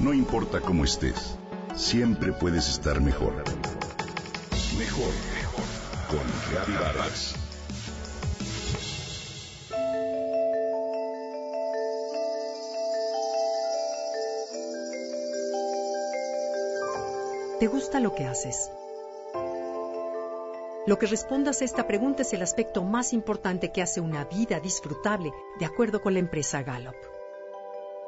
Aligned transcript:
No 0.00 0.14
importa 0.14 0.62
cómo 0.62 0.84
estés, 0.84 1.36
siempre 1.76 2.32
puedes 2.32 2.70
estar 2.70 3.02
mejor. 3.02 3.34
Mejor, 4.78 5.12
mejor. 5.34 5.64
Con 6.08 6.74
Vargas. 6.74 7.34
¿Te 17.58 17.66
gusta 17.66 18.00
lo 18.00 18.14
que 18.14 18.24
haces? 18.24 18.70
Lo 20.86 20.98
que 20.98 21.06
respondas 21.06 21.60
a 21.60 21.66
esta 21.66 21.86
pregunta 21.86 22.22
es 22.22 22.32
el 22.32 22.40
aspecto 22.40 22.82
más 22.82 23.12
importante 23.12 23.70
que 23.70 23.82
hace 23.82 24.00
una 24.00 24.24
vida 24.24 24.60
disfrutable, 24.60 25.30
de 25.58 25.66
acuerdo 25.66 26.00
con 26.00 26.14
la 26.14 26.20
empresa 26.20 26.62
Gallup. 26.62 27.09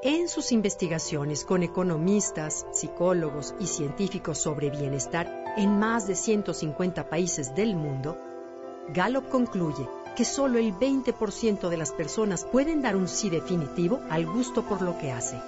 En 0.04 0.28
sus 0.28 0.50
investigaciones 0.50 1.44
con 1.44 1.62
economistas, 1.62 2.66
psicólogos 2.72 3.54
y 3.60 3.68
científicos 3.68 4.36
sobre 4.38 4.68
bienestar 4.68 5.54
en 5.56 5.78
más 5.78 6.08
de 6.08 6.16
150 6.16 7.08
países 7.08 7.54
del 7.54 7.76
mundo, 7.76 8.18
Gallup 8.88 9.28
concluye 9.28 9.88
que 10.16 10.24
solo 10.24 10.58
el 10.58 10.74
20% 10.74 11.68
de 11.68 11.76
las 11.76 11.92
personas 11.92 12.44
pueden 12.44 12.82
dar 12.82 12.96
un 12.96 13.06
sí 13.06 13.30
definitivo 13.30 14.00
al 14.10 14.26
gusto 14.26 14.64
por 14.64 14.82
lo 14.82 14.98
que 14.98 15.12
hace, 15.12 15.40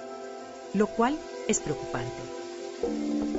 lo 0.73 0.87
cual 0.87 1.19
es 1.49 1.59
preocupante. 1.59 3.34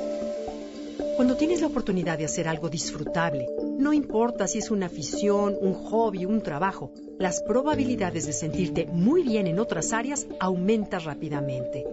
Cuando 1.17 1.35
tienes 1.39 1.63
la 1.63 1.69
oportunidad 1.69 2.19
de 2.19 2.27
hacer 2.27 2.47
algo 2.47 2.69
disfrutable, 2.69 3.49
no 3.79 3.95
importa 3.95 4.47
si 4.47 4.59
es 4.59 4.71
una 4.71 4.85
afición, 4.85 5.57
un 5.59 5.73
hobby, 5.73 6.27
un 6.27 6.43
trabajo, 6.43 6.93
las 7.19 7.41
probabilidades 7.41 8.27
de 8.27 8.35
sentirte 8.35 8.85
muy 8.85 9.23
bien 9.23 9.47
en 9.47 9.59
otras 9.59 9.95
áreas 9.95 10.27
aumentan 10.39 11.05
rápidamente. 11.05 11.87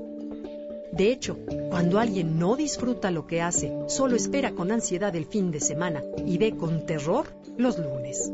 De 0.91 1.09
hecho, 1.09 1.37
cuando 1.69 1.99
alguien 1.99 2.37
no 2.37 2.57
disfruta 2.57 3.11
lo 3.11 3.25
que 3.25 3.41
hace, 3.41 3.71
solo 3.87 4.17
espera 4.17 4.51
con 4.51 4.73
ansiedad 4.73 5.15
el 5.15 5.25
fin 5.25 5.51
de 5.51 5.61
semana 5.61 6.03
y 6.25 6.37
ve 6.37 6.57
con 6.57 6.85
terror 6.85 7.27
los 7.57 7.79
lunes. 7.79 8.29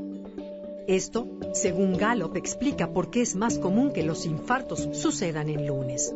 Esto, 0.88 1.28
según 1.53 1.97
Gallup, 1.97 2.35
explica 2.35 2.91
por 2.91 3.11
qué 3.11 3.22
es 3.22 3.35
más 3.35 3.59
común 3.59 3.91
que 3.91 4.02
los 4.02 4.25
infartos 4.25 4.89
sucedan 4.94 5.50
en 5.50 5.67
lunes. 5.67 6.16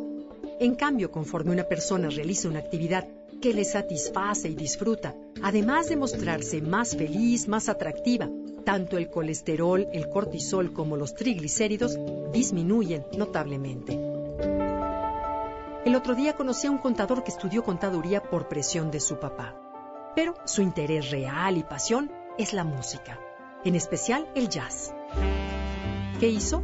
En 0.58 0.74
cambio, 0.74 1.12
conforme 1.12 1.52
una 1.52 1.64
persona 1.64 2.10
realiza 2.10 2.48
una 2.48 2.58
actividad 2.58 3.06
que 3.44 3.52
le 3.52 3.66
satisface 3.66 4.48
y 4.48 4.54
disfruta, 4.54 5.14
además 5.42 5.90
de 5.90 5.96
mostrarse 5.96 6.62
más 6.62 6.96
feliz, 6.96 7.46
más 7.46 7.68
atractiva, 7.68 8.26
tanto 8.64 8.96
el 8.96 9.10
colesterol, 9.10 9.86
el 9.92 10.08
cortisol 10.08 10.72
como 10.72 10.96
los 10.96 11.14
triglicéridos 11.14 11.98
disminuyen 12.32 13.04
notablemente. 13.18 14.00
El 15.84 15.94
otro 15.94 16.14
día 16.14 16.32
conocí 16.32 16.68
a 16.68 16.70
un 16.70 16.78
contador 16.78 17.22
que 17.22 17.32
estudió 17.32 17.62
contaduría 17.62 18.22
por 18.22 18.48
presión 18.48 18.90
de 18.90 19.00
su 19.00 19.20
papá. 19.20 19.60
Pero 20.16 20.36
su 20.46 20.62
interés 20.62 21.10
real 21.10 21.58
y 21.58 21.64
pasión 21.64 22.10
es 22.38 22.54
la 22.54 22.64
música, 22.64 23.20
en 23.62 23.74
especial 23.74 24.26
el 24.34 24.48
jazz. 24.48 24.94
¿Qué 26.18 26.28
hizo? 26.28 26.62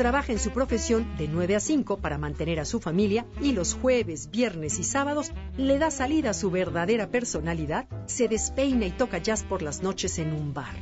Trabaja 0.00 0.32
en 0.32 0.38
su 0.38 0.50
profesión 0.52 1.14
de 1.18 1.28
9 1.28 1.56
a 1.56 1.60
5 1.60 1.98
para 1.98 2.16
mantener 2.16 2.58
a 2.58 2.64
su 2.64 2.80
familia 2.80 3.26
y 3.42 3.52
los 3.52 3.74
jueves, 3.74 4.30
viernes 4.30 4.78
y 4.78 4.82
sábados 4.82 5.30
le 5.58 5.78
da 5.78 5.90
salida 5.90 6.30
a 6.30 6.32
su 6.32 6.50
verdadera 6.50 7.10
personalidad, 7.10 7.86
se 8.06 8.26
despeina 8.26 8.86
y 8.86 8.92
toca 8.92 9.18
jazz 9.18 9.42
por 9.42 9.60
las 9.60 9.82
noches 9.82 10.18
en 10.18 10.32
un 10.32 10.54
bar. 10.54 10.74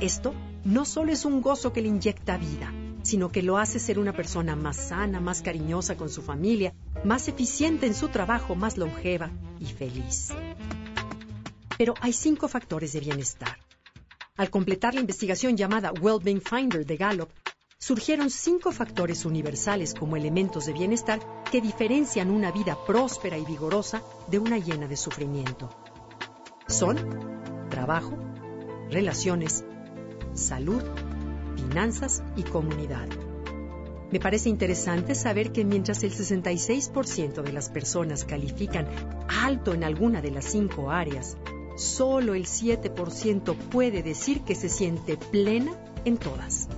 Esto 0.00 0.32
no 0.62 0.84
solo 0.84 1.10
es 1.10 1.24
un 1.24 1.42
gozo 1.42 1.72
que 1.72 1.82
le 1.82 1.88
inyecta 1.88 2.36
vida, 2.36 2.72
sino 3.02 3.32
que 3.32 3.42
lo 3.42 3.58
hace 3.58 3.80
ser 3.80 3.98
una 3.98 4.12
persona 4.12 4.54
más 4.54 4.76
sana, 4.76 5.18
más 5.18 5.42
cariñosa 5.42 5.96
con 5.96 6.08
su 6.08 6.22
familia, 6.22 6.72
más 7.02 7.26
eficiente 7.26 7.86
en 7.86 7.94
su 7.94 8.10
trabajo, 8.10 8.54
más 8.54 8.78
longeva 8.78 9.32
y 9.58 9.64
feliz. 9.64 10.28
Pero 11.76 11.94
hay 12.00 12.12
cinco 12.12 12.46
factores 12.46 12.92
de 12.92 13.00
bienestar. 13.00 13.58
Al 14.36 14.50
completar 14.50 14.94
la 14.94 15.00
investigación 15.00 15.56
llamada 15.56 15.92
Wellbeing 16.00 16.40
Finder 16.40 16.86
de 16.86 16.96
Gallup, 16.96 17.28
surgieron 17.80 18.28
cinco 18.28 18.72
factores 18.72 19.24
universales 19.24 19.94
como 19.94 20.16
elementos 20.16 20.66
de 20.66 20.74
bienestar 20.74 21.18
que 21.50 21.62
diferencian 21.62 22.30
una 22.30 22.52
vida 22.52 22.76
próspera 22.86 23.38
y 23.38 23.44
vigorosa 23.46 24.02
de 24.28 24.38
una 24.38 24.58
llena 24.58 24.86
de 24.86 24.98
sufrimiento. 24.98 25.70
Son 26.68 26.98
trabajo, 27.70 28.16
relaciones, 28.90 29.64
salud, 30.34 30.82
finanzas 31.56 32.22
y 32.36 32.42
comunidad. 32.42 33.08
Me 34.12 34.20
parece 34.20 34.50
interesante 34.50 35.14
saber 35.14 35.50
que 35.50 35.64
mientras 35.64 36.02
el 36.02 36.12
66% 36.12 37.42
de 37.42 37.52
las 37.52 37.70
personas 37.70 38.24
califican 38.26 38.88
alto 39.28 39.72
en 39.72 39.84
alguna 39.84 40.20
de 40.20 40.32
las 40.32 40.44
cinco 40.44 40.90
áreas, 40.90 41.38
solo 41.76 42.34
el 42.34 42.44
7% 42.44 43.56
puede 43.56 44.02
decir 44.02 44.42
que 44.42 44.54
se 44.54 44.68
siente 44.68 45.16
plena 45.16 45.72
en 46.04 46.18
todas. 46.18 46.68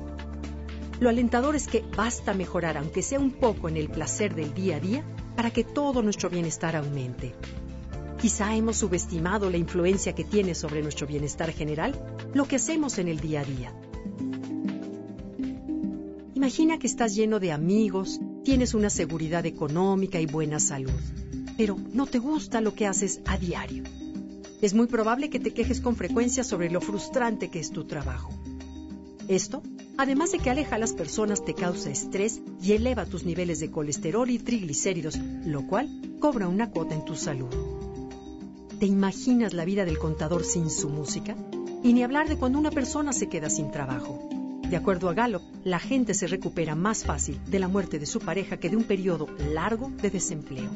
Lo 1.03 1.09
alentador 1.09 1.57
es 1.57 1.67
que 1.67 1.83
basta 1.97 2.33
mejorar, 2.33 2.77
aunque 2.77 3.03
sea 3.03 3.19
un 3.19 3.33
poco, 3.33 3.69
en 3.69 3.77
el 3.77 3.89
placer 3.89 4.37
del 4.37 4.55
día 4.55 4.77
a 4.77 4.79
día 4.79 5.05
para 5.35 5.51
que 5.51 5.65
todo 5.65 6.01
nuestro 6.01 6.31
bienestar 6.31 6.77
aumente. 6.77 7.35
Quizá 8.21 8.55
hemos 8.55 8.77
subestimado 8.77 9.51
la 9.51 9.57
influencia 9.57 10.15
que 10.15 10.23
tiene 10.23 10.55
sobre 10.55 10.81
nuestro 10.81 11.09
bienestar 11.09 11.51
general 11.51 12.01
lo 12.35 12.47
que 12.47 12.55
hacemos 12.55 12.99
en 12.99 13.09
el 13.09 13.19
día 13.19 13.41
a 13.41 13.45
día. 13.45 13.75
Imagina 16.37 16.79
que 16.79 16.87
estás 16.87 17.17
lleno 17.17 17.41
de 17.41 17.51
amigos, 17.51 18.21
tienes 18.45 18.73
una 18.73 18.89
seguridad 18.89 19.45
económica 19.45 20.21
y 20.21 20.27
buena 20.27 20.61
salud, 20.61 21.01
pero 21.57 21.77
no 21.93 22.07
te 22.07 22.21
gusta 22.21 22.61
lo 22.61 22.77
que 22.77 22.87
haces 22.87 23.23
a 23.27 23.37
diario. 23.39 23.83
Es 24.61 24.73
muy 24.73 24.87
probable 24.87 25.31
que 25.31 25.41
te 25.41 25.53
quejes 25.53 25.81
con 25.81 25.97
frecuencia 25.97 26.45
sobre 26.45 26.71
lo 26.71 26.81
frustrante 26.81 27.51
que 27.51 27.59
es 27.59 27.73
tu 27.73 27.87
trabajo. 27.87 28.31
Esto, 29.27 29.65
además 30.03 30.33
de 30.33 30.41
que 30.41 30.51
aleja 30.51 30.75
a 30.75 30.79
las 30.81 30.95
personas, 30.95 31.45
te 31.45 31.55
causa 31.55 31.89
estrés 31.89 32.41
y 32.61 32.73
eleva 32.73 33.07
tus 33.07 33.25
niveles 33.25 33.61
de 33.61 33.71
colesterol 33.71 34.29
y 34.31 34.39
triglicéridos, 34.41 35.17
lo 35.45 35.65
cual 35.69 35.89
cobra 36.19 36.49
una 36.49 36.71
cuota 36.71 36.97
en 36.97 37.05
tu 37.05 37.15
salud. 37.15 37.49
¿Te 38.81 38.87
imaginas 38.87 39.55
la 39.55 39.65
vida 39.65 39.85
del 39.85 39.99
contador 39.99 40.45
sin 40.45 40.71
su 40.71 40.89
música? 40.89 41.37
Y 41.85 41.93
ni 41.93 42.03
hablar 42.03 42.29
de 42.29 42.37
cuando 42.37 42.59
una 42.59 42.73
persona 42.73 43.13
se 43.13 43.29
queda 43.29 43.49
sin 43.49 43.71
trabajo. 43.71 44.29
De 44.69 44.77
acuerdo 44.77 45.09
a 45.09 45.15
Gallup, 45.15 45.43
la 45.63 45.79
gente 45.79 46.15
se 46.15 46.27
recupera 46.27 46.75
más 46.75 47.05
fácil 47.05 47.39
de 47.47 47.61
la 47.61 47.69
muerte 47.69 48.01
de 48.01 48.07
su 48.07 48.19
pareja 48.19 48.57
que 48.57 48.71
de 48.71 48.77
un 48.77 48.85
periodo 48.85 49.29
largo 49.53 49.93
de 50.03 50.11
desempleo. 50.11 50.71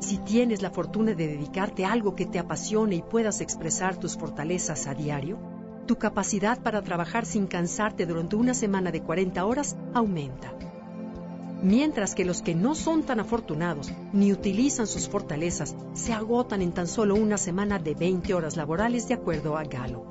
Si 0.00 0.18
tienes 0.18 0.62
la 0.62 0.70
fortuna 0.70 1.14
de 1.14 1.28
dedicarte 1.28 1.84
a 1.84 1.92
algo 1.92 2.16
que 2.16 2.26
te 2.26 2.40
apasione 2.40 2.96
y 2.96 3.02
puedas 3.02 3.40
expresar 3.40 3.98
tus 3.98 4.16
fortalezas 4.16 4.88
a 4.88 4.94
diario, 4.94 5.38
tu 5.86 5.96
capacidad 5.96 6.60
para 6.60 6.82
trabajar 6.82 7.26
sin 7.26 7.46
cansarte 7.46 8.06
durante 8.06 8.36
una 8.36 8.54
semana 8.54 8.90
de 8.90 9.02
40 9.02 9.44
horas 9.44 9.76
aumenta 9.94 10.52
mientras 11.62 12.14
que 12.14 12.24
los 12.24 12.42
que 12.42 12.54
no 12.54 12.74
son 12.74 13.04
tan 13.04 13.20
afortunados 13.20 13.92
ni 14.12 14.32
utilizan 14.32 14.86
sus 14.86 15.08
fortalezas 15.08 15.76
se 15.94 16.12
agotan 16.12 16.60
en 16.60 16.72
tan 16.72 16.88
solo 16.88 17.14
una 17.14 17.38
semana 17.38 17.78
de 17.78 17.94
20 17.94 18.34
horas 18.34 18.56
laborales 18.56 19.08
de 19.08 19.14
acuerdo 19.14 19.56
a 19.56 19.64
Gallup. 19.64 20.04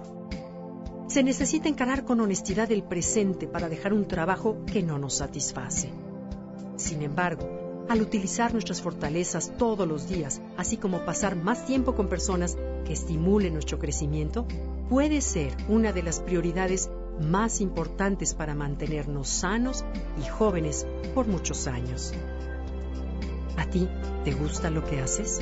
Se 1.08 1.24
necesita 1.24 1.68
encarar 1.68 2.06
con 2.06 2.22
honestidad 2.22 2.72
el 2.72 2.84
presente 2.84 3.46
para 3.46 3.68
dejar 3.68 3.94
un 3.94 4.08
trabajo 4.08 4.64
que 4.66 4.82
no 4.82 4.98
nos 4.98 5.16
satisface. 5.16 5.92
Sin 6.78 7.02
embargo, 7.02 7.71
al 7.92 8.02
utilizar 8.02 8.54
nuestras 8.54 8.82
fortalezas 8.82 9.52
todos 9.58 9.86
los 9.86 10.08
días, 10.08 10.42
así 10.56 10.78
como 10.78 11.04
pasar 11.04 11.36
más 11.36 11.66
tiempo 11.66 11.94
con 11.94 12.08
personas 12.08 12.58
que 12.86 12.94
estimulen 12.94 13.52
nuestro 13.52 13.80
crecimiento, 13.80 14.48
puede 14.88 15.20
ser 15.20 15.58
una 15.68 15.92
de 15.92 16.02
las 16.02 16.22
prioridades 16.22 16.90
más 17.20 17.60
importantes 17.60 18.34
para 18.34 18.56
mantenernos 18.56 19.28
sanos 19.28 19.84
y 20.18 20.26
jóvenes 20.26 20.88
por 21.14 21.28
muchos 21.28 21.68
años. 21.68 22.14
¿A 23.58 23.66
ti 23.66 23.90
te 24.24 24.32
gusta 24.32 24.70
lo 24.70 24.86
que 24.86 25.02
haces? 25.02 25.42